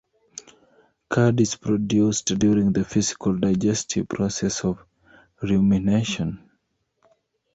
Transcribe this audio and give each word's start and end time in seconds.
Cud 1.09 1.39
is 1.41 1.57
produced 1.57 2.25
during 2.39 2.73
the 2.73 2.83
physical 2.83 3.37
digestive 3.37 4.09
process 4.09 4.65
of 4.65 4.83
rumination. 5.43 6.49